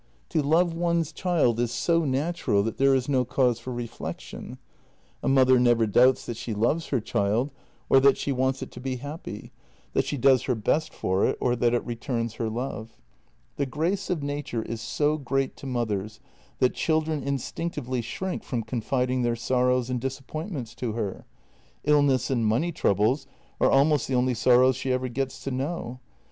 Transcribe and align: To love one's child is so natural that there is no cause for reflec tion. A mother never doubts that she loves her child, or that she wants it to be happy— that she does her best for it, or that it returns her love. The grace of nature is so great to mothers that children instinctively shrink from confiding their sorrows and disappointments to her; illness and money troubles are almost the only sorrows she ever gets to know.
To 0.29 0.41
love 0.41 0.73
one's 0.73 1.11
child 1.11 1.59
is 1.59 1.69
so 1.71 2.05
natural 2.05 2.63
that 2.63 2.79
there 2.79 2.95
is 2.95 3.07
no 3.07 3.23
cause 3.23 3.59
for 3.59 3.71
reflec 3.71 4.19
tion. 4.19 4.57
A 5.21 5.27
mother 5.27 5.59
never 5.59 5.85
doubts 5.85 6.25
that 6.25 6.37
she 6.37 6.55
loves 6.55 6.87
her 6.87 6.99
child, 6.99 7.51
or 7.87 7.99
that 7.99 8.17
she 8.17 8.31
wants 8.31 8.63
it 8.63 8.71
to 8.71 8.79
be 8.79 8.95
happy— 8.95 9.51
that 9.93 10.05
she 10.05 10.17
does 10.17 10.41
her 10.45 10.55
best 10.55 10.91
for 10.91 11.27
it, 11.27 11.37
or 11.39 11.55
that 11.55 11.75
it 11.75 11.85
returns 11.85 12.33
her 12.41 12.49
love. 12.49 12.95
The 13.57 13.67
grace 13.67 14.09
of 14.09 14.23
nature 14.23 14.63
is 14.63 14.81
so 14.81 15.19
great 15.19 15.55
to 15.57 15.67
mothers 15.67 16.19
that 16.57 16.73
children 16.73 17.21
instinctively 17.21 18.01
shrink 18.01 18.43
from 18.43 18.63
confiding 18.63 19.21
their 19.21 19.35
sorrows 19.35 19.91
and 19.91 20.01
disappointments 20.01 20.73
to 20.77 20.93
her; 20.93 21.25
illness 21.83 22.31
and 22.31 22.43
money 22.43 22.71
troubles 22.71 23.27
are 23.59 23.69
almost 23.69 24.07
the 24.07 24.15
only 24.15 24.33
sorrows 24.33 24.75
she 24.75 24.91
ever 24.91 25.09
gets 25.09 25.43
to 25.43 25.51
know. 25.51 25.99